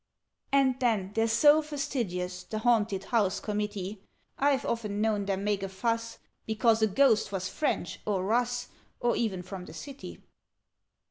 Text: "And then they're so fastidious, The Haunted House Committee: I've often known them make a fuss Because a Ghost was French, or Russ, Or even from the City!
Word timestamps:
"And 0.51 0.79
then 0.79 1.11
they're 1.13 1.27
so 1.27 1.61
fastidious, 1.61 2.41
The 2.43 2.57
Haunted 2.57 3.03
House 3.03 3.39
Committee: 3.39 4.01
I've 4.35 4.65
often 4.65 4.99
known 4.99 5.25
them 5.27 5.43
make 5.43 5.61
a 5.61 5.69
fuss 5.69 6.17
Because 6.47 6.81
a 6.81 6.87
Ghost 6.87 7.31
was 7.31 7.47
French, 7.47 7.99
or 8.07 8.23
Russ, 8.25 8.69
Or 8.99 9.15
even 9.15 9.43
from 9.43 9.65
the 9.65 9.73
City! 9.75 10.19